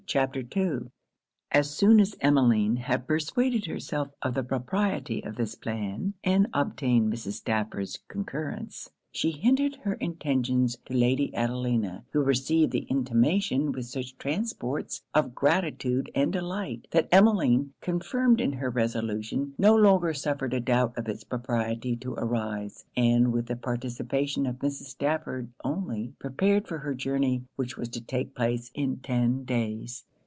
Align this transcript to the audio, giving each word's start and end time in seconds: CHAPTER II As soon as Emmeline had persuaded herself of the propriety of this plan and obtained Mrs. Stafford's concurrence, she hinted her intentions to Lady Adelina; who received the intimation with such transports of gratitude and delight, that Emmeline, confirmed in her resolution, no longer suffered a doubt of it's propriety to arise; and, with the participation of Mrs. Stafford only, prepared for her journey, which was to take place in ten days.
CHAPTER 0.07 0.43
II 0.57 0.91
As 1.51 1.69
soon 1.73 2.01
as 2.01 2.17
Emmeline 2.19 2.75
had 2.75 3.07
persuaded 3.07 3.65
herself 3.65 4.09
of 4.21 4.33
the 4.33 4.43
propriety 4.43 5.23
of 5.23 5.37
this 5.37 5.55
plan 5.55 6.15
and 6.21 6.47
obtained 6.53 7.13
Mrs. 7.13 7.33
Stafford's 7.33 7.97
concurrence, 8.09 8.89
she 9.13 9.31
hinted 9.31 9.75
her 9.83 9.95
intentions 9.95 10.77
to 10.85 10.93
Lady 10.93 11.35
Adelina; 11.35 12.05
who 12.13 12.23
received 12.23 12.71
the 12.71 12.85
intimation 12.89 13.73
with 13.73 13.83
such 13.85 14.17
transports 14.17 15.01
of 15.13 15.35
gratitude 15.35 16.09
and 16.15 16.31
delight, 16.31 16.87
that 16.91 17.09
Emmeline, 17.11 17.73
confirmed 17.81 18.39
in 18.39 18.53
her 18.53 18.69
resolution, 18.69 19.53
no 19.57 19.75
longer 19.75 20.13
suffered 20.13 20.53
a 20.53 20.61
doubt 20.61 20.97
of 20.97 21.09
it's 21.09 21.25
propriety 21.25 21.97
to 21.97 22.13
arise; 22.13 22.85
and, 22.95 23.33
with 23.33 23.47
the 23.47 23.55
participation 23.57 24.45
of 24.45 24.55
Mrs. 24.59 24.85
Stafford 24.85 25.49
only, 25.61 26.13
prepared 26.17 26.65
for 26.65 26.77
her 26.77 26.93
journey, 26.93 27.43
which 27.57 27.75
was 27.75 27.89
to 27.89 27.99
take 28.01 28.33
place 28.33 28.71
in 28.73 28.95
ten 29.01 29.43
days. 29.43 30.05